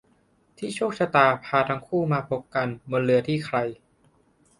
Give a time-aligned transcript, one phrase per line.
[0.57, 3.57] ที่โชคชะตาพาทั้งคู่มาพบกันบนเรือที่ใคร